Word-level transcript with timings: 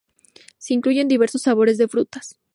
Se 0.57 0.73
incluyen 0.73 1.07
diversos 1.07 1.43
sabores 1.43 1.77
de 1.77 1.87
frutas. 1.87 2.39